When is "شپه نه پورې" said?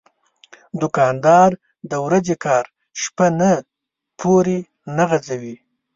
3.01-4.59